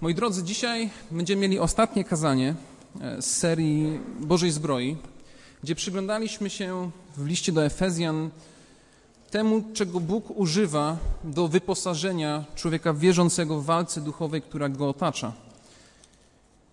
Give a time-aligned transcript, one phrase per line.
[0.00, 2.54] Moi drodzy, dzisiaj będziemy mieli ostatnie kazanie
[3.00, 4.96] e, z serii Bożej Zbroi,
[5.62, 8.30] gdzie przyglądaliśmy się w liście do Efezjan
[9.30, 15.32] temu, czego Bóg używa do wyposażenia człowieka wierzącego w walce duchowej, która go otacza.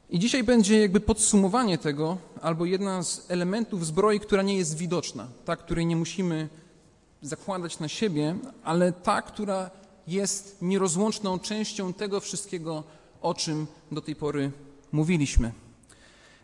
[0.10, 5.28] I dzisiaj będzie jakby podsumowanie tego, albo jedna z elementów zbroi, która nie jest widoczna,
[5.46, 6.50] ta, której nie musimy
[7.22, 9.70] zakładać na siebie, ale ta, która
[10.08, 12.84] jest nierozłączną częścią tego wszystkiego,
[13.26, 14.52] o czym do tej pory
[14.92, 15.52] mówiliśmy.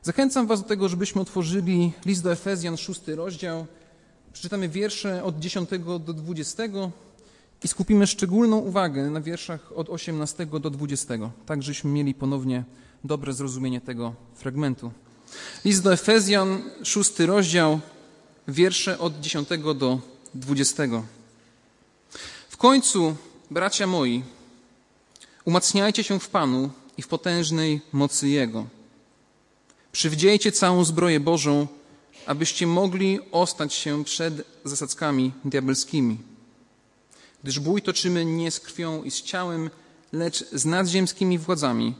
[0.03, 3.66] Zachęcam Was do tego, żebyśmy otworzyli list do Efezjan, szósty rozdział.
[4.34, 6.63] Przeczytamy wiersze od 10 do 20
[7.63, 11.13] i skupimy szczególną uwagę na wierszach od 18 do 20,
[11.45, 12.63] tak żeśmy mieli ponownie
[13.04, 14.91] dobre zrozumienie tego fragmentu.
[15.66, 17.79] List do Efezjan, szósty rozdział,
[18.48, 19.99] wiersze od 10 do
[20.35, 20.84] 20.
[22.49, 23.16] W końcu,
[23.52, 24.23] bracia moi,
[25.45, 28.66] Umacniajcie się w Panu i w potężnej mocy Jego.
[29.91, 31.68] Przywdziejcie całą zbroję Bożą,
[32.26, 34.34] abyście mogli ostać się przed
[34.65, 36.18] zasadzkami diabelskimi.
[37.43, 39.70] Gdyż bój toczymy nie z krwią i z ciałem,
[40.12, 41.96] lecz z nadziemskimi władzami,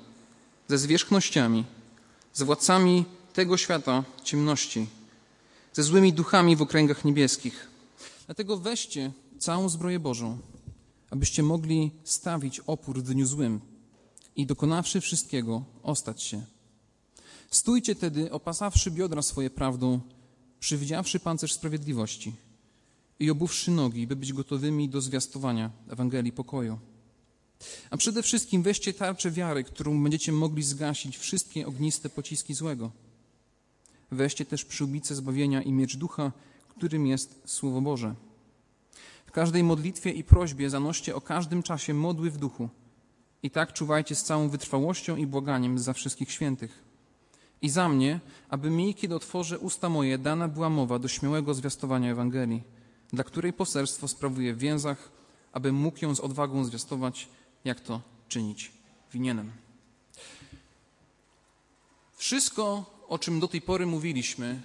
[0.68, 1.66] ze zwierzchnościami,
[2.34, 4.88] z władcami tego świata ciemności,
[5.74, 7.68] ze złymi duchami w okręgach niebieskich.
[8.26, 10.38] Dlatego weźcie całą zbroję Bożą
[11.12, 13.60] abyście mogli stawić opór dniu złym
[14.36, 16.46] i dokonawszy wszystkiego, ostać się.
[17.52, 20.00] Stójcie tedy, opasawszy biodra swoje prawdą,
[20.60, 22.34] przywdziawszy pancerz sprawiedliwości
[23.20, 26.80] i obuwszy nogi, by być gotowymi do zwiastowania Ewangelii pokoju.
[27.90, 32.92] A przede wszystkim weźcie tarczę wiary, którą będziecie mogli zgasić wszystkie ogniste pociski złego.
[34.12, 36.32] Weźcie też przyłbicę zbawienia i miecz ducha,
[36.68, 38.16] którym jest Słowo Boże
[39.32, 42.70] w każdej modlitwie i prośbie zanoście o każdym czasie modły w duchu.
[43.44, 46.84] I tak czuwajcie z całą wytrwałością i błaganiem za wszystkich świętych.
[47.62, 52.12] I za mnie, aby mi, kiedy otworzę usta moje, dana była mowa do śmiałego zwiastowania
[52.12, 52.64] Ewangelii,
[53.14, 55.12] dla której poselstwo sprawuję w więzach,
[55.54, 57.28] aby mógł ją z odwagą zwiastować,
[57.66, 58.72] jak to czynić
[59.14, 59.52] winienem.
[62.16, 64.62] Wszystko, o czym do tej pory mówiliśmy,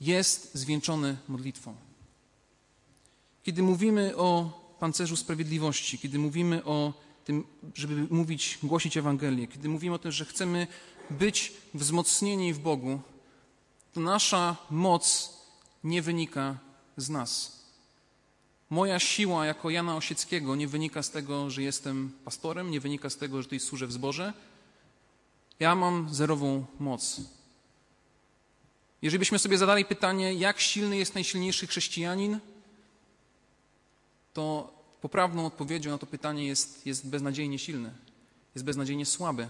[0.00, 1.89] jest zwieńczone modlitwą.
[3.42, 6.92] Kiedy mówimy o pancerzu sprawiedliwości, kiedy mówimy o
[7.24, 10.66] tym, żeby mówić, głosić Ewangelię, kiedy mówimy o tym, że chcemy
[11.10, 13.00] być wzmocnieni w Bogu,
[13.92, 15.32] to nasza moc
[15.84, 16.58] nie wynika
[16.96, 17.60] z nas.
[18.70, 23.16] Moja siła jako Jana Osieckiego nie wynika z tego, że jestem pastorem, nie wynika z
[23.16, 24.32] tego, że tutaj służę w zborze.
[25.60, 27.20] Ja mam zerową moc.
[29.02, 32.38] Jeżeli byśmy sobie zadali pytanie, jak silny jest najsilniejszy chrześcijanin,
[34.32, 37.92] to poprawną odpowiedzią na to pytanie jest, jest beznadziejnie silny,
[38.54, 39.48] jest beznadziejnie słaby.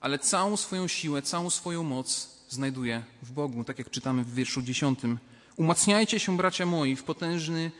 [0.00, 4.62] Ale całą swoją siłę, całą swoją moc znajduje w Bogu, tak jak czytamy w wierszu
[4.62, 5.18] dziesiątym.
[5.56, 7.70] Umacniajcie się, bracia moi, w, potężny,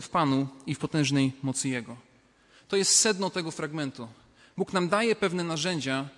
[0.00, 1.96] w Panu i w potężnej mocy Jego.
[2.68, 4.08] To jest sedno tego fragmentu.
[4.56, 6.08] Bóg nam daje pewne narzędzia,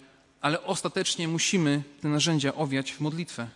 [0.40, 3.48] ale ostatecznie musimy te narzędzia owiać w modlitwę.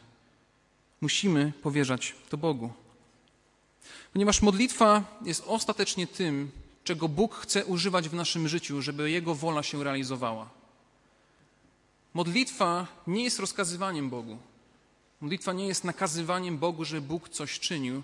[1.01, 2.71] Musimy powierzać to Bogu.
[4.13, 6.51] Ponieważ modlitwa jest ostatecznie tym,
[6.85, 10.51] czego Bóg chce używać w naszym życiu, żeby Jego wola się realizowała.
[12.15, 14.39] Modlitwa nie jest rozkazywaniem Bogu.
[15.21, 18.03] Modlitwa nie jest nakazywaniem Bogu, że Bóg coś czynił,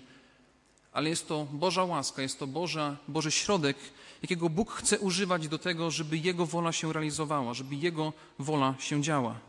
[0.93, 3.77] ale jest to Boża łaska, jest to Boża, Boży środek,
[4.21, 9.01] jakiego Bóg chce używać do tego, żeby Jego wola się realizowała, żeby Jego wola się
[9.01, 9.48] działa.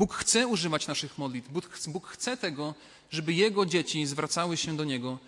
[0.00, 1.48] Bóg chce używać naszych modlitw.
[1.88, 2.74] Bóg, chce tego,
[3.10, 5.18] żeby Jego dzieci zwracały się do Niego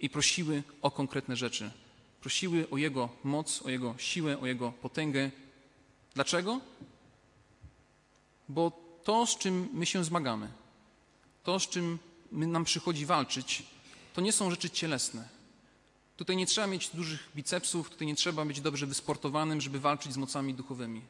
[0.00, 1.70] i prosiły o konkretne rzeczy.
[2.20, 5.30] Prosiły o Jego moc, o Jego siłę, o Jego potęgę.
[6.14, 6.60] Dlaczego?
[8.48, 8.72] Bo
[9.04, 10.48] to, z czym my się zmagamy,
[11.44, 11.98] to, z czym
[12.32, 13.62] nam przychodzi walczyć,
[14.14, 15.28] to nie są rzeczy cielesne.
[16.16, 20.16] Tutaj nie trzeba mieć dużych bicepsów, tutaj nie trzeba być dobrze wysportowanym, żeby walczyć z
[20.16, 21.02] mocami duchowymi.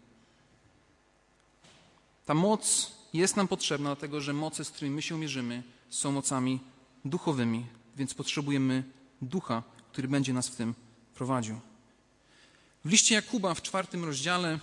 [2.26, 6.60] Ta moc jest nam potrzebna, dlatego że moce, z którymi my się mierzymy, są mocami
[7.04, 7.66] duchowymi,
[7.96, 8.84] więc potrzebujemy
[9.22, 9.62] ducha,
[9.92, 10.74] który będzie nas w tym
[11.14, 11.60] prowadził.
[12.84, 14.58] W liście Jakuba w czwartym rozdziale,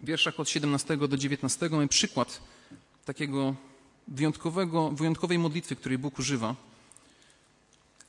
[0.00, 2.40] wierszach od 17 do 19, mamy przykład
[3.04, 3.54] takiego
[4.08, 6.56] wyjątkowego, wyjątkowej modlitwy, której Bóg używa.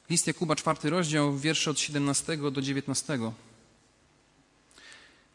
[0.09, 3.19] List Jakuba, czwarty rozdział, wiersze od 17 do 19.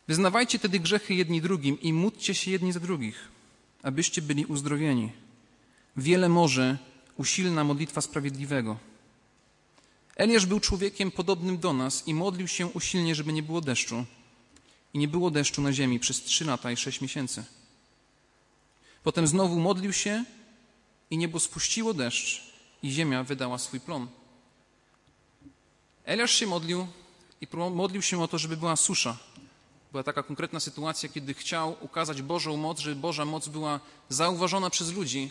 [0.09, 3.29] Wyznawajcie tedy grzechy jedni drugim i módlcie się jedni za drugich,
[3.83, 5.13] abyście byli uzdrowieni.
[5.97, 6.79] Wiele może
[7.17, 8.79] usilna modlitwa sprawiedliwego.
[10.17, 14.05] Eliasz był człowiekiem podobnym do nas i modlił się usilnie, żeby nie było deszczu.
[14.95, 17.45] i nie było deszczu na ziemi przez trzy lata i sześć miesięcy.
[19.03, 20.25] Potem znowu modlił się
[21.11, 22.43] i niebo spuściło deszcz
[22.83, 24.09] i ziemia wydała swój plon.
[26.05, 26.87] Eliasz się modlił
[27.41, 29.17] i modlił się o to, żeby była susza.
[29.91, 34.93] Była taka konkretna sytuacja, kiedy chciał ukazać Bożą moc, żeby Boża moc była zauważona przez
[34.93, 35.31] ludzi.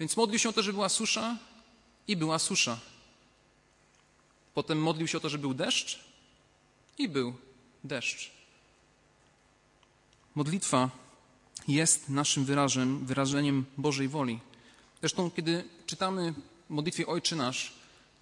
[0.00, 1.36] Więc modlił się o to, żeby była susza
[2.08, 2.78] i była susza.
[4.54, 5.98] Potem modlił się o to, żeby był deszcz
[6.98, 7.34] i był
[7.84, 8.30] deszcz.
[10.34, 10.90] Modlitwa
[11.68, 14.40] jest naszym wyrażem, wyrażeniem Bożej woli.
[15.00, 16.34] Zresztą, kiedy czytamy
[16.68, 17.72] modlitwie Ojczy Nasz,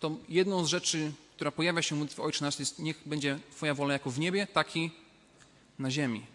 [0.00, 3.74] to jedną z rzeczy, która pojawia się w modlitwie Ojcze Nasz jest niech będzie Twoja
[3.74, 4.90] wola jako w niebie, tak i
[5.78, 6.26] na ziemi.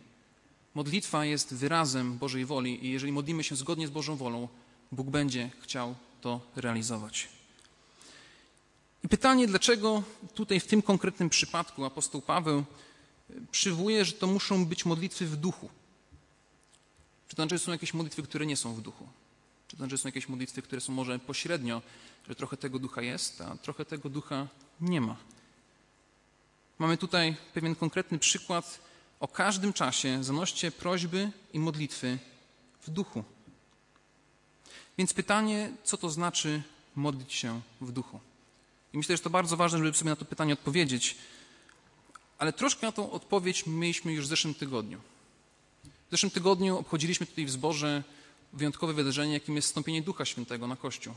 [0.73, 4.47] Modlitwa jest wyrazem Bożej woli i jeżeli modlimy się zgodnie z Bożą wolą,
[4.91, 7.27] Bóg będzie chciał to realizować.
[9.03, 10.03] I pytanie, dlaczego
[10.33, 12.63] tutaj w tym konkretnym przypadku apostoł Paweł
[13.51, 15.69] przywołuje, że to muszą być modlitwy w duchu.
[17.27, 19.07] Czy to znaczy, że są jakieś modlitwy, które nie są w duchu?
[19.67, 21.81] Czy to znaczy, że są jakieś modlitwy, które są może pośrednio,
[22.27, 24.47] że trochę tego ducha jest, a trochę tego ducha
[24.81, 25.15] nie ma?
[26.79, 28.79] Mamy tutaj pewien konkretny przykład.
[29.21, 32.17] O każdym czasie zanoście prośby i modlitwy
[32.81, 33.23] w duchu.
[34.97, 36.63] Więc pytanie, co to znaczy
[36.95, 38.19] modlić się w duchu?
[38.93, 41.17] I myślę, że to bardzo ważne, żeby sobie na to pytanie odpowiedzieć.
[42.37, 44.99] Ale troszkę na tą odpowiedź mieliśmy już w zeszłym tygodniu.
[45.83, 48.03] W zeszłym tygodniu obchodziliśmy tutaj w zborze
[48.53, 51.13] wyjątkowe wydarzenie, jakim jest wstąpienie Ducha Świętego na Kościół.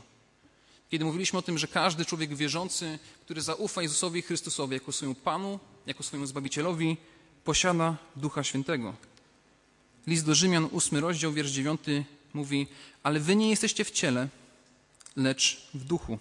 [0.89, 5.59] Kiedy mówiliśmy o tym, że każdy człowiek wierzący, który zaufa Jezusowi Chrystusowi jako swojemu Panu,
[5.85, 6.97] jako swojemu Zbawicielowi,
[7.45, 8.93] posiada Ducha Świętego.
[10.07, 12.67] List do Rzymian, ósmy rozdział, wiersz dziewiąty mówi,
[13.03, 14.27] ale wy nie jesteście w ciele,
[15.15, 16.19] lecz w duchu.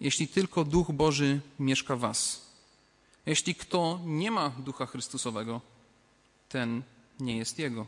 [0.00, 2.46] Jeśli tylko Duch Boży mieszka w was.
[3.26, 5.60] Jeśli kto nie ma Ducha Chrystusowego,
[6.48, 6.82] ten
[7.20, 7.86] nie jest Jego.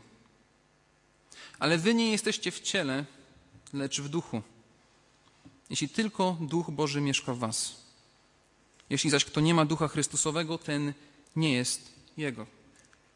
[1.59, 3.05] Ale wy nie jesteście w ciele,
[3.73, 4.41] lecz w duchu.
[5.69, 7.75] Jeśli tylko Duch Boży mieszka w was.
[8.89, 10.93] Jeśli zaś kto nie ma Ducha Chrystusowego, ten
[11.35, 12.45] nie jest Jego.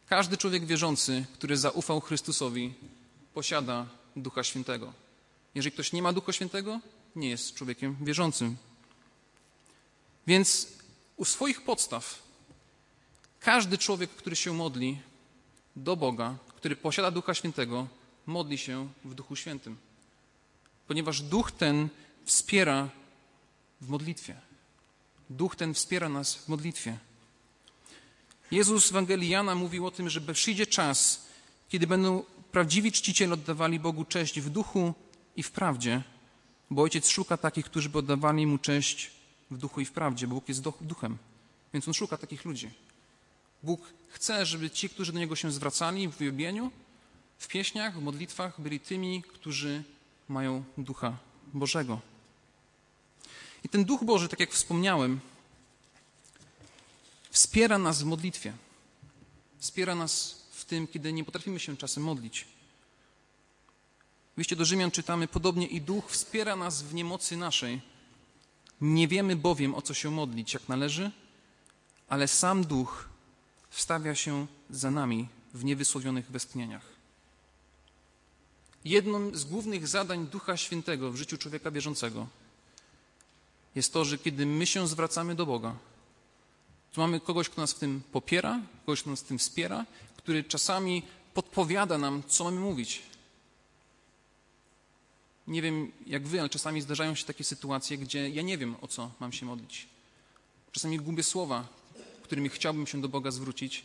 [0.08, 2.74] Każdy człowiek wierzący, który zaufał Chrystusowi,
[3.34, 3.86] posiada
[4.16, 4.94] Ducha Świętego.
[5.56, 6.80] Jeżeli ktoś nie ma Ducha Świętego,
[7.16, 8.58] nie jest człowiekiem wierzącym.
[10.28, 10.68] Więc
[11.18, 12.24] u swoich podstaw
[13.40, 15.00] każdy człowiek, który się modli
[15.76, 17.88] do Boga, który posiada Ducha Świętego,
[18.26, 19.78] modli się w Duchu Świętym.
[20.88, 21.90] Ponieważ Duch ten
[22.26, 22.90] wspiera
[23.82, 24.36] w modlitwie.
[25.30, 26.98] Duch ten wspiera nas w modlitwie.
[28.52, 31.28] Jezus w Ewangelii Jana mówił o tym, że przyjdzie czas,
[31.70, 34.94] kiedy będą prawdziwi czciciele oddawali Bogu cześć w duchu
[35.36, 36.04] i w prawdzie,
[36.70, 39.12] bo Ojciec szuka takich, którzy by oddawali Mu cześć
[39.52, 41.18] w duchu i w prawdzie, bo Bóg jest duchem,
[41.74, 42.70] więc On szuka takich ludzi.
[43.64, 46.72] Bóg chce, żeby ci, którzy do Niego się zwracali w wyjobieniu,
[47.38, 49.84] w pieśniach, w modlitwach, byli tymi, którzy
[50.30, 51.18] mają Ducha
[51.54, 52.00] Bożego.
[53.64, 55.20] I ten Duch Boży, tak jak wspomniałem,
[57.30, 58.54] wspiera nas w modlitwie.
[59.60, 62.46] Wspiera nas w tym, kiedy nie potrafimy się czasem modlić.
[64.36, 67.82] W liście do Rzymian czytamy, podobnie i Duch wspiera nas w niemocy naszej.
[68.82, 71.12] Nie wiemy bowiem, o co się modlić, jak należy,
[72.10, 73.10] ale sam Duch
[73.70, 76.86] wstawia się za nami w niewysłowionych westchnieniach.
[78.86, 82.28] Jednym z głównych zadań Ducha Świętego w życiu człowieka bieżącego
[83.76, 85.76] jest to, że kiedy my się zwracamy do Boga,
[86.94, 89.86] to mamy kogoś, kto nas w tym popiera, kogoś, kto nas w tym wspiera,
[90.18, 91.04] który czasami
[91.34, 93.02] podpowiada nam, co mamy mówić.
[95.48, 98.88] Nie wiem jak wy, ale czasami zdarzają się takie sytuacje, gdzie ja nie wiem, o
[98.88, 99.88] co mam się modlić.
[100.72, 101.68] Czasami gubię słowa,
[102.24, 103.84] którymi chciałbym się do Boga zwrócić,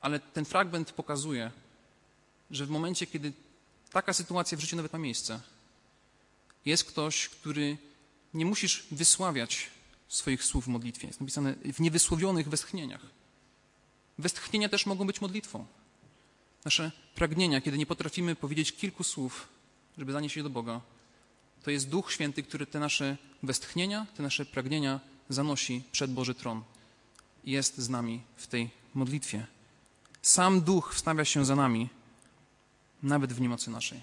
[0.00, 1.50] ale ten fragment pokazuje,
[2.50, 3.32] że w momencie, kiedy
[3.90, 5.40] taka sytuacja w życiu nawet ma miejsce,
[6.64, 7.76] jest ktoś, który
[8.34, 9.70] nie musisz wysławiać
[10.12, 11.06] swoich słów w modlitwie.
[11.06, 13.00] Jest napisane w niewysłowionych westchnieniach.
[14.18, 15.66] Westchnienia też mogą być modlitwą.
[16.64, 19.48] Nasze pragnienia, kiedy nie potrafimy powiedzieć kilku słów,
[19.98, 20.80] żeby zanieść je do Boga,
[21.62, 26.62] to jest Duch Święty, który te nasze westchnienia, te nasze pragnienia zanosi przed Boży Tron
[27.44, 29.46] i jest z nami w tej modlitwie.
[30.22, 31.88] Sam Duch wstawia się za nami,
[33.02, 34.00] nawet w niemocy naszej.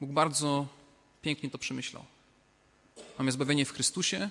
[0.00, 0.66] Bóg bardzo
[1.22, 2.04] pięknie to przemyślał.
[3.18, 4.30] Mamy zbawienie w Chrystusie,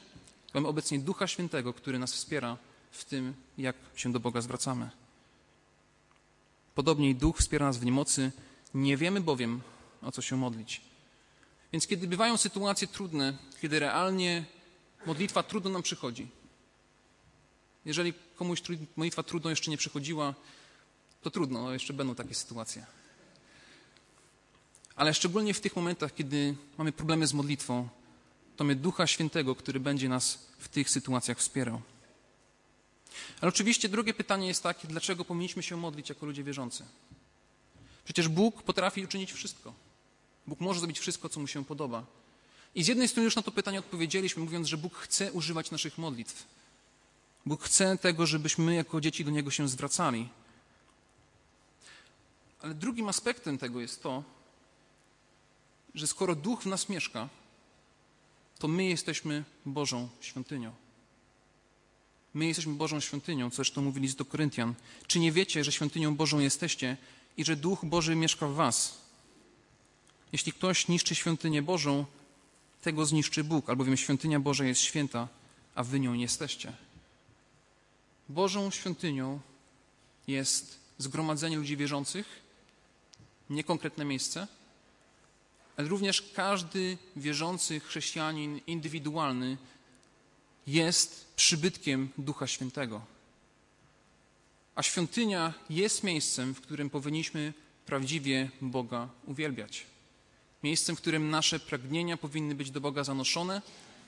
[0.53, 2.57] mamy obecnie Ducha Świętego, który nas wspiera
[2.91, 4.89] w tym, jak się do Boga zwracamy.
[6.75, 8.31] Podobnie Duch wspiera nas w niemocy,
[8.73, 9.61] nie wiemy bowiem,
[10.01, 10.81] o co się modlić.
[11.71, 14.45] Więc kiedy bywają sytuacje trudne, kiedy realnie
[15.05, 16.27] modlitwa trudno nam przychodzi,
[17.85, 18.61] Jeżeli komuś
[18.95, 20.33] modlitwa trudno jeszcze nie przychodziła,
[21.21, 22.85] to trudno, no jeszcze będą takie sytuacje.
[24.95, 27.89] Ale szczególnie w tych momentach, kiedy mamy problemy z modlitwą,
[28.55, 31.81] to my Ducha Świętego, który będzie nas w tych sytuacjach wspierał.
[33.41, 36.85] Ale oczywiście drugie pytanie jest takie, dlaczego powinniśmy się modlić jako ludzie wierzący?
[38.05, 39.73] Przecież Bóg potrafi uczynić wszystko.
[40.47, 42.05] Bóg może zrobić wszystko, co mu się podoba.
[42.75, 45.97] I z jednej strony już na to pytanie odpowiedzieliśmy, mówiąc, że Bóg chce używać naszych
[45.97, 46.47] modlitw.
[47.45, 50.29] Bóg chce tego, żebyśmy my jako dzieci do Niego się zwracali.
[52.61, 54.23] Ale drugim aspektem tego jest to,
[55.95, 57.29] że skoro Duch w nas mieszka,
[58.63, 60.73] to my jesteśmy Bożą świątynią.
[62.33, 64.73] My jesteśmy Bożą świątynią, co zresztą mówili z do Koryntian.
[65.07, 66.97] Czy nie wiecie, że świątynią Bożą jesteście
[67.37, 68.97] i że Duch Boży mieszka w was?
[70.31, 72.05] Jeśli ktoś niszczy świątynię Bożą,
[72.81, 75.27] tego zniszczy Bóg, albowiem świątynia Boża jest święta,
[75.75, 76.73] a wy nią nie jesteście.
[78.29, 79.39] Bożą świątynią
[80.27, 82.25] jest zgromadzenie ludzi wierzących,
[83.49, 84.47] nie konkretne miejsce,
[85.77, 89.57] ale również każdy wierzący chrześcijanin indywidualny
[90.67, 93.01] jest przybytkiem Ducha Świętego.
[94.75, 97.53] A świątynia jest miejscem, w którym powinniśmy
[97.85, 99.85] prawdziwie Boga uwielbiać.
[100.63, 103.61] Miejscem, w którym nasze pragnienia powinny być do Boga zanoszone,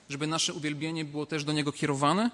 [0.10, 2.32] żeby nasze uwielbienie było też do Niego kierowane.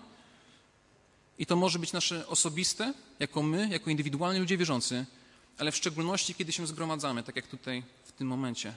[1.39, 5.05] I to może być nasze osobiste, jako my, jako indywidualni ludzie wierzący,
[5.57, 8.73] ale w szczególności, kiedy się zgromadzamy, tak jak tutaj w tym momencie.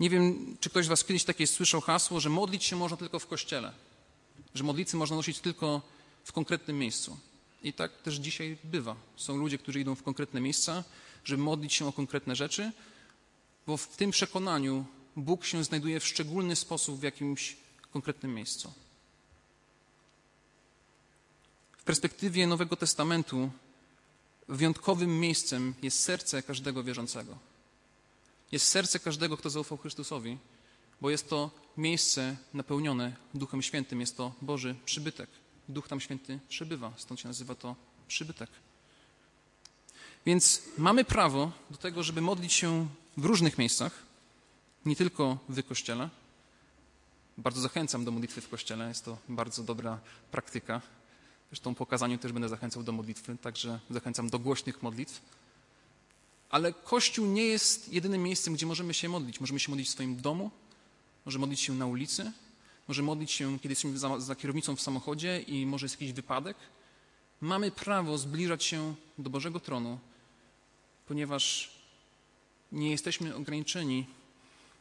[0.00, 3.18] Nie wiem, czy ktoś z Was kiedyś takie słyszał hasło, że modlić się można tylko
[3.18, 3.72] w kościele,
[4.54, 5.82] że modlicy można nosić tylko
[6.24, 7.16] w konkretnym miejscu.
[7.62, 8.96] I tak też dzisiaj bywa.
[9.16, 10.84] Są ludzie, którzy idą w konkretne miejsca,
[11.24, 12.72] żeby modlić się o konkretne rzeczy,
[13.66, 14.84] bo w tym przekonaniu
[15.16, 17.56] Bóg się znajduje w szczególny sposób w jakimś
[17.92, 18.72] konkretnym miejscu.
[21.78, 23.50] W perspektywie Nowego Testamentu
[24.48, 27.38] wyjątkowym miejscem jest serce każdego wierzącego.
[28.54, 30.38] Jest serce każdego, kto zaufał Chrystusowi,
[31.00, 35.30] bo jest to miejsce napełnione Duchem Świętym, jest to Boży przybytek.
[35.68, 37.76] Duch tam Święty przebywa, stąd się nazywa to
[38.08, 38.50] przybytek.
[40.26, 43.92] Więc mamy prawo do tego, żeby modlić się w różnych miejscach,
[44.86, 46.10] nie tylko w kościele.
[47.38, 50.82] Bardzo zachęcam do modlitwy w kościele, jest to bardzo dobra praktyka.
[51.50, 55.20] Zresztą po kazaniu też będę zachęcał do modlitwy, także zachęcam do głośnych modlitw.
[56.54, 59.40] Ale Kościół nie jest jedynym miejscem, gdzie możemy się modlić.
[59.40, 60.50] Możemy się modlić w swoim domu,
[61.26, 62.32] może modlić się na ulicy,
[62.88, 66.56] może modlić się, kiedy jesteśmy za, za kierownicą w samochodzie i może jest jakiś wypadek.
[67.40, 69.98] Mamy prawo zbliżać się do Bożego tronu,
[71.08, 71.70] ponieważ
[72.72, 74.06] nie jesteśmy ograniczeni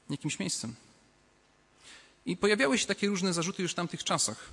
[0.10, 0.76] jakimś miejscem.
[2.26, 4.50] I pojawiały się takie różne zarzuty już w tamtych czasach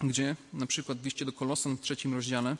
[0.00, 2.56] gdzie na przykład w do Kolosan w trzecim rozdziale,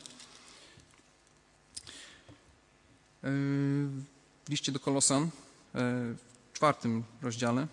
[3.23, 5.29] w liście do Kolosan yy,
[5.73, 7.67] w czwartym rozdziale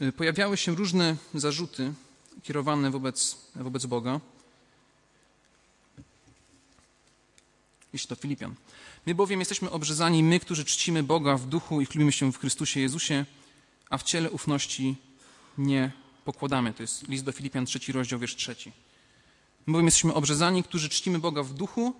[0.00, 1.92] yy, pojawiały się różne zarzuty
[2.42, 4.20] kierowane wobec, wobec Boga.
[7.92, 8.54] Liść do Filipian.
[9.06, 12.80] My bowiem jesteśmy obrzezani, my, którzy czcimy Boga w duchu i chlubimy się w Chrystusie
[12.80, 13.24] Jezusie,
[13.90, 14.96] a w ciele ufności
[15.58, 15.92] nie
[16.24, 16.74] pokładamy.
[16.74, 18.72] To jest list do Filipian, trzeci rozdział, wiersz trzeci.
[19.66, 21.94] My bowiem jesteśmy obrzezani, którzy czcimy Boga w duchu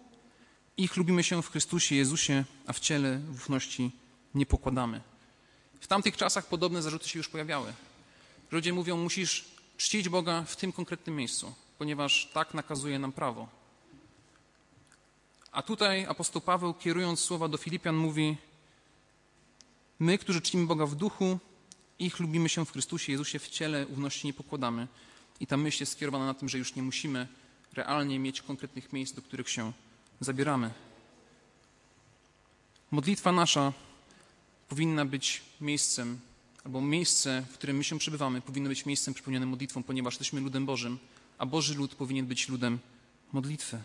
[0.77, 3.91] i chlubimy się w Chrystusie Jezusie, a w ciele w ufności
[4.35, 5.00] nie pokładamy.
[5.81, 7.73] W tamtych czasach podobne zarzuty się już pojawiały.
[8.50, 9.45] Ludzie mówią, musisz
[9.77, 13.49] czcić Boga w tym konkretnym miejscu, ponieważ tak nakazuje nam prawo.
[15.53, 18.37] A tutaj apostoł Paweł, kierując słowa do Filipian, mówi:
[19.99, 21.39] My, którzy czcimy Boga w duchu,
[21.99, 24.89] ich lubimy się w Chrystusie Jezusie, w ciele ufności nie pokładamy.
[25.41, 27.29] I ta myśl jest skierowana na tym, że już nie musimy
[27.73, 29.73] realnie mieć konkretnych miejsc, do których się
[30.21, 30.71] zabieramy.
[32.91, 33.73] Modlitwa nasza
[34.69, 36.21] powinna być miejscem,
[36.65, 40.67] albo miejsce, w którym my się przebywamy, powinno być miejscem przepełnionym modlitwą, ponieważ jesteśmy ludem
[40.67, 40.99] Bożym,
[41.39, 42.79] a Boży lud powinien być ludem
[43.33, 43.83] modlitwy.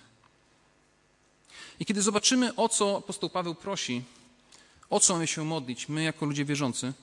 [1.80, 4.04] I kiedy zobaczymy, o co apostoł Paweł prosi,
[4.89, 6.94] o co mamy się modlić, my jako ludzie wierzący,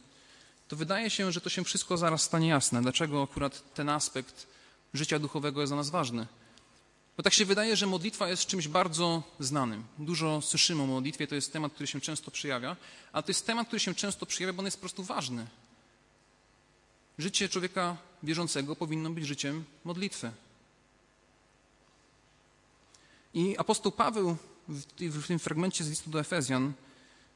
[0.69, 2.83] to wydaje się, że to się wszystko zaraz stanie jasne.
[2.83, 4.47] Dlaczego akurat ten aspekt
[4.95, 6.27] życia duchowego jest dla nas ważny?
[7.23, 9.85] Bo tak się wydaje, że modlitwa jest czymś bardzo znanym.
[9.99, 12.77] Dużo słyszymy o modlitwie, to jest temat, który się często przejawia,
[13.13, 15.47] ale to jest temat, który się często przejawia, bo on jest po prostu ważny.
[17.19, 20.31] Życie człowieka wierzącego powinno być życiem modlitwy.
[23.35, 24.37] I apostoł Paweł
[24.69, 26.73] w tym fragmencie z listu do Efezjan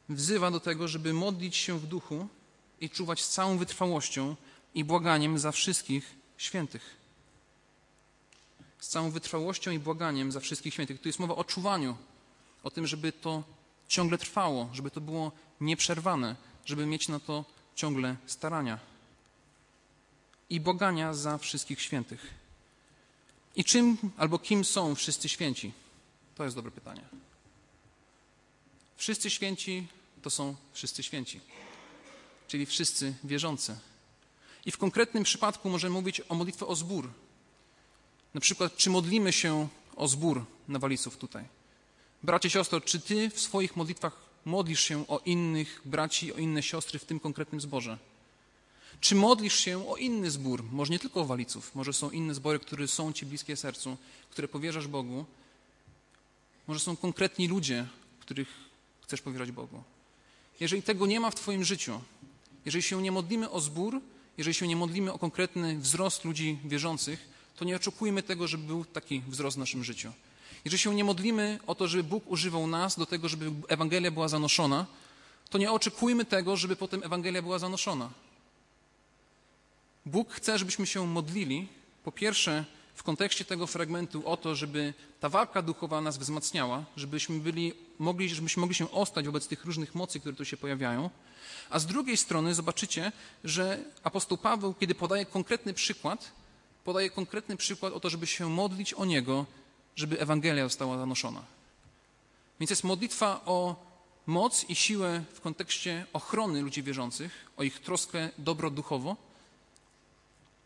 [0.09, 2.29] wzywa do tego, żeby modlić się w duchu
[2.81, 4.37] i czuwać z całą wytrwałością
[4.75, 6.96] i błaganiem za wszystkich świętych.
[8.81, 11.01] Z całą wytrwałością i błaganiem za wszystkich świętych.
[11.01, 11.97] Tu jest mowa o czuwaniu,
[12.63, 13.43] o tym, żeby to
[13.89, 18.79] ciągle trwało, żeby to było nieprzerwane, żeby mieć na to ciągle starania
[20.51, 22.35] i błagania za wszystkich świętych.
[23.57, 25.73] I czym albo kim są wszyscy święci?
[26.35, 27.03] To jest dobre pytanie.
[28.97, 29.87] Wszyscy święci
[30.23, 31.41] to są wszyscy święci,
[32.49, 33.79] czyli wszyscy wierzący.
[34.67, 37.11] I w konkretnym przypadku możemy mówić o modlitwie o zbór.
[38.37, 41.45] Na przykład, czy modlimy się o zbór na waliców tutaj?
[42.23, 46.99] Bracie, siostro, czy ty w swoich modlitwach modlisz się o innych braci, o inne siostry
[46.99, 47.99] w tym konkretnym zborze?
[49.01, 50.65] Czy modlisz się o inny zbór?
[50.73, 53.97] Może nie tylko o waliców, może są inne zbory, które są ci bliskie sercu,
[54.31, 55.25] które powierzasz Bogu.
[56.67, 57.87] Może są konkretni ludzie,
[58.21, 58.49] których
[59.03, 59.83] chcesz powierzać Bogu.
[60.61, 62.01] Jeżeli tego nie ma w Twoim życiu,
[62.65, 64.01] jeżeli się nie modlimy o zbór,
[64.39, 68.85] jeżeli się nie modlimy o konkretny wzrost ludzi wierzących, to nie oczekujmy tego, żeby był
[68.85, 70.13] taki wzrost w naszym życiu.
[70.65, 74.29] Jeżeli się nie modlimy o to, żeby Bóg używał nas do tego, żeby Ewangelia była
[74.29, 74.87] zanoszona,
[75.51, 78.11] to nie oczekujmy tego, żeby potem Ewangelia była zanoszona.
[80.07, 81.69] Bóg chce, żebyśmy się modlili,
[82.05, 87.39] po pierwsze, w kontekście tego fragmentu o to, żeby ta walka duchowa nas wzmacniała, żebyśmy,
[87.41, 91.11] byli, mogli, żebyśmy mogli się ostać wobec tych różnych mocy, które tu się pojawiają.
[91.71, 93.13] A z drugiej strony zobaczycie,
[93.45, 96.33] że apostoł Paweł, kiedy podaje konkretny przykład,
[96.87, 99.47] podaje konkretny przykład o to, żeby się modlić o niego,
[99.97, 101.43] żeby Ewangelia została zanoszona.
[102.61, 103.77] Więc jest modlitwa o
[104.27, 109.17] moc i siłę w kontekście ochrony ludzi wierzących, o ich troskę dobro duchowo,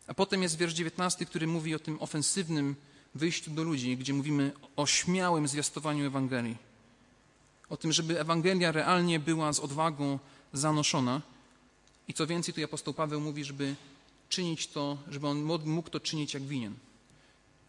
[0.07, 2.77] a potem jest wiersz 19, który mówi o tym ofensywnym
[3.15, 6.57] wyjściu do ludzi, gdzie mówimy o śmiałym zwiastowaniu Ewangelii.
[7.69, 10.19] O tym, żeby Ewangelia realnie była z odwagą
[10.53, 11.23] zanoszona.
[12.09, 13.75] I co więcej, tu apostoł Paweł mówi, żeby
[14.31, 16.75] czynić to, żeby on mógł to czynić jak winien.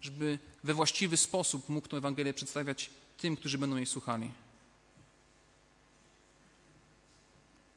[0.01, 4.31] Żeby we właściwy sposób mógł tę Ewangelię przedstawiać tym, którzy będą jej słuchali.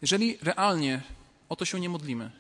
[0.02, 1.02] Jeżeli realnie
[1.48, 2.30] o to się nie modlimy,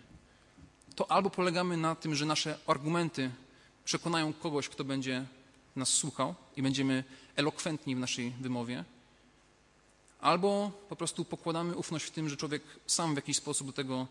[0.94, 3.30] to albo polegamy na tym, że nasze argumenty
[3.84, 5.26] przekonają kogoś, kto będzie
[5.76, 7.04] nas słuchał i będziemy
[7.36, 8.84] elokwentni w naszej wymowie,
[10.20, 14.06] albo po prostu pokładamy ufność w tym, że człowiek sam w jakiś sposób do tego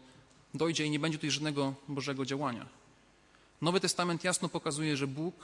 [0.54, 2.66] dojdzie i nie będzie tutaj żadnego Bożego działania.
[3.62, 5.36] Nowy Testament jasno pokazuje, że Bóg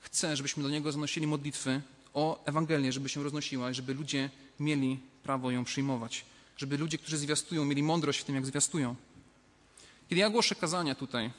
[0.00, 1.80] chce, żebyśmy do Niego zanosili modlitwy
[2.14, 6.24] o Ewangelię, żeby się roznosiła i żeby ludzie mieli prawo ją przyjmować.
[6.56, 8.94] Żeby ludzie, którzy zwiastują, mieli mądrość w tym, jak zwiastują.
[10.08, 11.30] Kiedy ja głoszę kazania tutaj,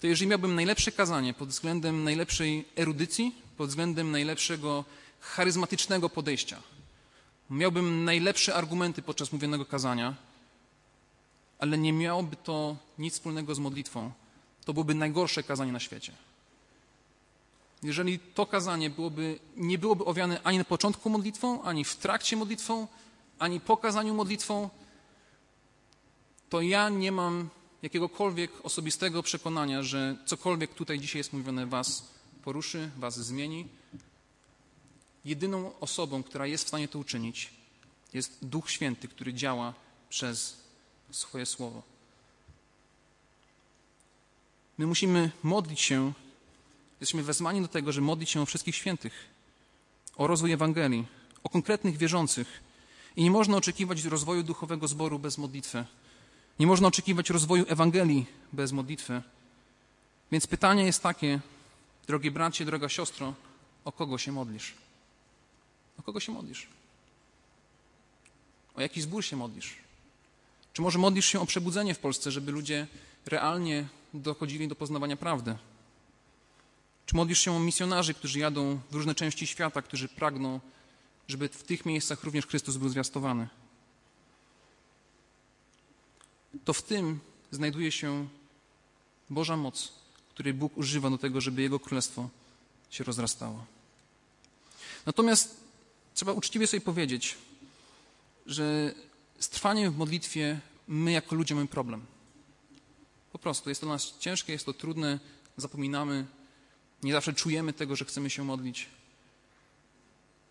[0.00, 4.84] to jeżeli miałbym najlepsze kazanie pod względem najlepszej erudycji, pod względem najlepszego
[5.20, 6.62] charyzmatycznego podejścia,
[7.50, 10.14] miałbym najlepsze argumenty podczas mówionego kazania,
[11.58, 14.12] ale nie miałoby to nic wspólnego z modlitwą,
[14.64, 16.12] to byłoby najgorsze kazanie na świecie.
[17.82, 22.86] Jeżeli to kazanie byłoby, nie byłoby owiane ani na początku modlitwą, ani w trakcie modlitwą,
[23.38, 24.70] ani po kazaniu modlitwą,
[26.48, 27.48] to ja nie mam
[27.82, 32.02] jakiegokolwiek osobistego przekonania, że cokolwiek tutaj dzisiaj jest mówione, was
[32.44, 33.68] poruszy, was zmieni.
[35.24, 37.50] Jedyną osobą, która jest w stanie to uczynić,
[38.12, 39.74] jest Duch Święty, który działa
[40.08, 40.67] przez
[41.10, 41.82] swoje słowo.
[44.78, 46.12] My musimy modlić się,
[47.00, 49.12] jesteśmy wezwani do tego, żeby modlić się o wszystkich świętych,
[50.16, 51.06] o rozwój Ewangelii,
[51.44, 52.60] o konkretnych wierzących.
[53.16, 55.84] I nie można oczekiwać rozwoju duchowego zboru bez modlitwy.
[56.58, 59.22] Nie można oczekiwać rozwoju Ewangelii bez modlitwy.
[60.32, 61.40] Więc pytanie jest takie,
[62.06, 63.34] drogie bracie, droga siostro,
[63.84, 64.74] o kogo się modlisz?
[65.98, 66.66] O kogo się modlisz?
[68.74, 69.87] O jaki zbór się modlisz?
[70.78, 72.86] Czy może modlisz się o przebudzenie w Polsce, żeby ludzie
[73.26, 75.56] realnie dochodzili do poznawania prawdy?
[77.06, 80.60] Czy modlisz się o misjonarzy, którzy jadą w różne części świata, którzy pragną,
[81.28, 83.48] żeby w tych miejscach również Chrystus był zwiastowany?
[86.64, 88.28] to w tym znajduje się
[89.30, 89.92] Boża moc,
[90.34, 92.28] której Bóg używa do tego, żeby Jego królestwo
[92.90, 93.64] się rozrastało.
[95.06, 95.60] Natomiast
[96.14, 97.36] trzeba uczciwie sobie powiedzieć,
[98.46, 98.94] że
[99.38, 102.06] z trwaniem w modlitwie my jako ludzie mamy problem.
[103.32, 105.20] Po prostu jest to dla nas ciężkie, jest to trudne,
[105.56, 106.26] zapominamy,
[107.02, 108.86] nie zawsze czujemy tego, że chcemy się modlić.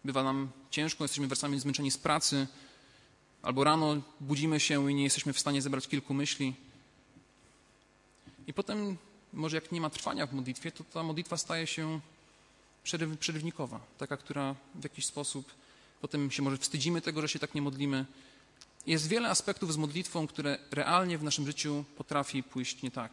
[0.05, 2.47] Bywa nam ciężko, jesteśmy wersami zmęczeni z pracy,
[3.41, 6.53] Albo rano budzimy się i nie jesteśmy w stanie zebrać kilku myśli.
[8.47, 8.97] I potem,
[9.33, 11.99] może jak nie ma trwania w modlitwie, to ta modlitwa staje się
[13.19, 13.79] przerywnikowa.
[13.97, 15.51] Taka, która w jakiś sposób
[16.01, 18.05] potem się może wstydzimy tego, że się tak nie modlimy.
[18.87, 23.11] Jest wiele aspektów z modlitwą, które realnie w naszym życiu potrafi pójść nie tak.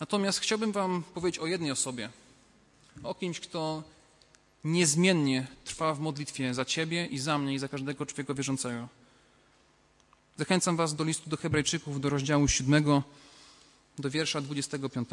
[0.00, 2.10] Natomiast chciałbym Wam powiedzieć o jednej osobie,
[3.02, 3.82] o kimś, kto
[4.64, 8.88] niezmiennie trwa w modlitwie za Ciebie i za mnie i za każdego człowieka wierzącego.
[10.38, 13.02] Zachęcam Was do listu do Hebrajczyków, do rozdziału 7,
[13.98, 15.08] do wiersza 25.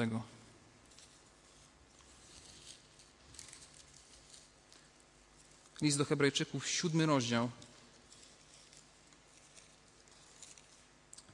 [5.82, 7.50] List do Hebrajczyków, siódmy rozdział,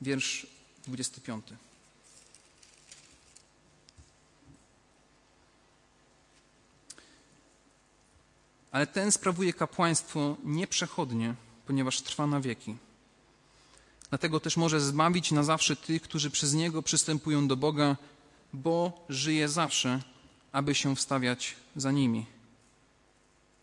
[0.02, 0.48] wiersz
[0.88, 1.46] 25.
[8.72, 11.36] Ale ten sprawuje kapłaństwo nieprzechodnie,
[11.68, 12.76] ponieważ trwa na wieki.
[14.10, 17.96] Dlatego też może zbawić na zawsze tych, którzy przez niego przystępują do Boga,
[18.54, 20.02] bo żyje zawsze,
[20.52, 22.26] aby się wstawiać za nimi.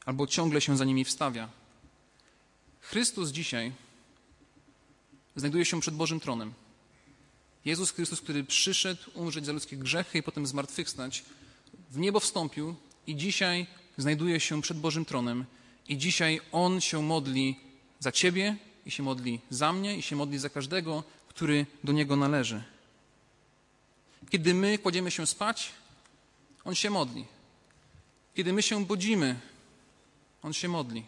[0.05, 1.49] Albo ciągle się za nimi wstawia.
[2.81, 3.73] Chrystus dzisiaj
[5.37, 6.55] znajduje się przed Bożym tronem.
[7.65, 11.25] Jezus Chrystus, który przyszedł umrzeć za ludzkie grzechy i potem zmartwychwstać,
[11.91, 12.75] w niebo wstąpił
[13.07, 15.45] i dzisiaj znajduje się przed Bożym tronem.
[15.89, 17.57] I dzisiaj On się modli
[18.01, 22.17] za Ciebie i się modli za mnie i się modli za każdego, który do Niego
[22.17, 22.63] należy.
[24.31, 25.73] Kiedy my kładziemy się spać,
[26.65, 27.25] On się modli.
[28.35, 29.41] Kiedy my się budzimy,
[30.43, 31.05] On się modli.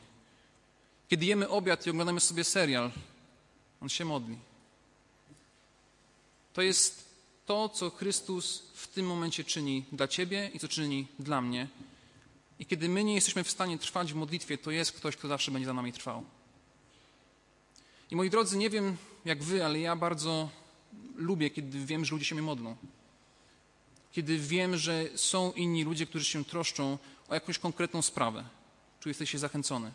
[1.09, 2.93] Kiedy jemy obiad i oglądamy sobie serial,
[3.81, 4.39] On się modli.
[6.53, 7.09] To jest
[7.47, 11.69] to, co Chrystus w tym momencie czyni dla Ciebie i co czyni dla mnie.
[12.59, 15.51] I kiedy my nie jesteśmy w stanie trwać w modlitwie, to jest ktoś, kto zawsze
[15.51, 16.25] będzie za nami trwał.
[18.11, 20.51] I moi drodzy, nie wiem jak wy, ale ja bardzo
[21.17, 22.77] lubię, kiedy wiem, że ludzie się mnie modlą.
[24.13, 28.45] Kiedy wiem, że są inni ludzie, którzy się troszczą o jakąś konkretną sprawę.
[29.01, 29.93] Czuję się zachęcony.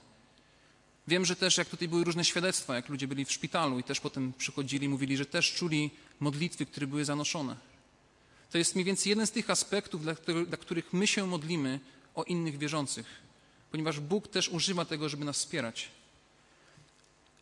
[1.08, 4.00] Wiem, że też jak tutaj były różne świadectwa, jak ludzie byli w szpitalu i też
[4.00, 7.56] potem przychodzili, mówili, że też czuli modlitwy, które były zanoszone.
[8.52, 10.14] To jest mniej więcej jeden z tych aspektów, dla,
[10.48, 11.80] dla których my się modlimy
[12.16, 13.06] o innych wierzących,
[13.72, 15.90] ponieważ Bóg też używa tego, żeby nas wspierać.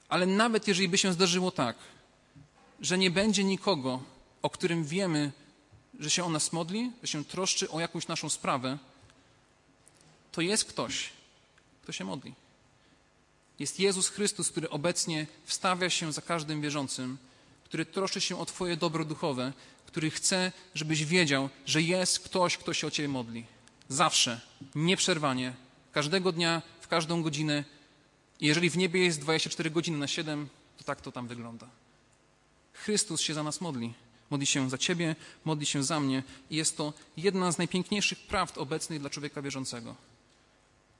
[0.10, 1.76] Ale nawet jeżeli by się zdarzyło tak,
[2.80, 4.04] że nie będzie nikogo,
[4.42, 5.32] o którym wiemy,
[6.00, 8.78] że się o nas modli, że się troszczy o jakąś naszą sprawę,
[10.32, 11.10] to jest ktoś,
[11.84, 12.34] kto się modli.
[13.62, 17.18] Jest Jezus Chrystus, który obecnie wstawia się za każdym wierzącym,
[17.64, 19.54] który troszczy się o Twoje dobro duchowe,
[19.86, 23.46] który chce, żebyś wiedział, że jest ktoś, kto się o Ciebie modli.
[23.90, 24.42] Zawsze,
[24.76, 25.54] nieprzerwanie,
[25.92, 27.64] każdego dnia, w każdą godzinę,
[28.40, 31.68] i jeżeli w niebie jest 24 godziny na 7, to tak to tam wygląda.
[32.74, 33.94] Chrystus się za nas modli.
[34.30, 38.58] Modli się za Ciebie, modli się za mnie i jest to jedna z najpiękniejszych prawd
[38.58, 39.96] obecnych dla człowieka wierzącego.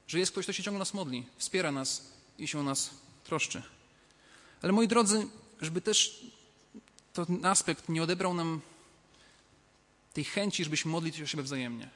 [0.06, 2.90] Że jest ktoś, kto się ciągle nas modli, wspiera nas i się o nas
[3.24, 3.62] troszczy.
[4.62, 5.26] Ale moi drodzy,
[5.60, 6.26] żeby też
[7.12, 8.60] ten aspekt nie odebrał nam
[10.12, 11.90] tej chęci, żebyśmy modlić się o siebie wzajemnie.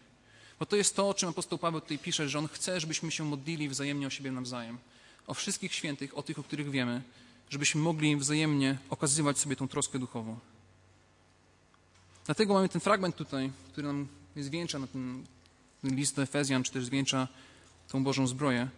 [0.59, 3.25] Bo to jest to, o czym apostoł Paweł tutaj pisze, że on chce, żebyśmy się
[3.25, 4.79] modlili wzajemnie o siebie nawzajem
[5.27, 7.03] o wszystkich świętych, o tych, o których wiemy,
[7.51, 10.39] żebyśmy mogli wzajemnie okazywać sobie tą troskę duchową.
[12.27, 15.25] Dlatego mamy ten fragment tutaj, który nam zwieńcza na ten,
[15.85, 17.29] list do Efezjan, czy też zwieńcza
[17.89, 18.69] tą Bożą zbroję,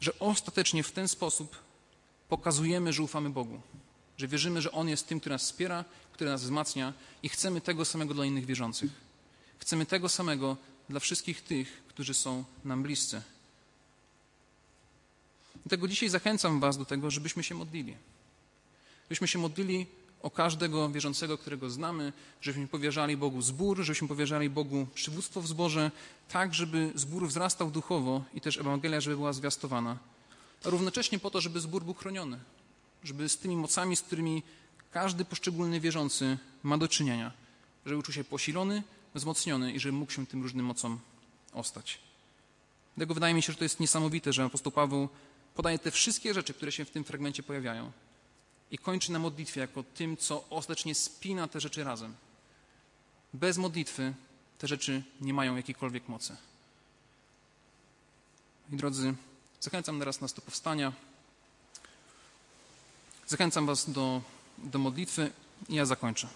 [0.00, 1.56] że ostatecznie w ten sposób
[2.28, 3.60] pokazujemy, że ufamy Bogu,
[4.16, 7.84] że wierzymy, że On jest tym, który nas wspiera, który nas wzmacnia i chcemy tego
[7.84, 8.90] samego dla innych wierzących.
[9.58, 10.56] Chcemy tego samego
[10.88, 13.22] dla wszystkich tych, którzy są nam bliscy.
[15.54, 17.96] Dlatego dzisiaj zachęcam Was do tego, żebyśmy się modlili.
[19.04, 19.86] Żebyśmy się modlili
[20.22, 25.90] o każdego wierzącego, którego znamy, żebyśmy powierzali Bogu zbór, żebyśmy powierzali Bogu przywództwo w zborze,
[26.28, 29.98] tak, żeby zbór wzrastał duchowo i też Ewangelia, żeby była zwiastowana.
[30.64, 32.38] A równocześnie po to, żeby zbór był chroniony,
[33.04, 34.42] żeby z tymi mocami, z którymi
[34.90, 37.32] każdy poszczególny wierzący ma do czynienia,
[37.86, 38.82] żeby czuł się posilony,
[39.14, 40.98] wzmocniony i żeby mógł się tym różnym mocom
[41.52, 41.98] ostać.
[42.96, 45.08] Dlatego wydaje mi się, że to jest niesamowite, że apostoł Paweł
[45.54, 47.92] podaje te wszystkie rzeczy, które się w tym fragmencie pojawiają
[48.70, 52.14] i kończy na modlitwie jako tym, co ostatecznie spina te rzeczy razem.
[53.34, 54.14] Bez modlitwy
[54.58, 56.36] te rzeczy nie mają jakiejkolwiek mocy.
[58.72, 59.14] I drodzy,
[59.60, 60.92] zachęcam teraz nas do powstania.
[63.26, 64.22] Zachęcam Was do,
[64.58, 65.30] do modlitwy
[65.68, 66.28] i ja zakończę.